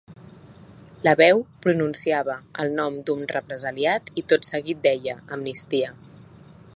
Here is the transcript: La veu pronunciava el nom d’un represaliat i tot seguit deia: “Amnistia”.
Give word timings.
La 1.07 1.11
veu 1.19 1.43
pronunciava 1.65 2.37
el 2.63 2.73
nom 2.79 2.97
d’un 3.09 3.21
represaliat 3.35 4.09
i 4.23 4.27
tot 4.33 4.51
seguit 4.53 4.85
deia: 4.89 5.19
“Amnistia”. 5.39 5.97